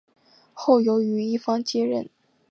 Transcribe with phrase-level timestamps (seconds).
[0.51, 2.09] 后由于一方接任。